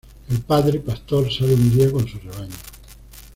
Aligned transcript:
El 0.31 0.41
padre, 0.41 0.79
pastor, 0.79 1.31
sale 1.31 1.53
un 1.53 1.77
día 1.77 1.91
con 1.91 2.07
su 2.07 2.17
rebaño. 2.17 2.55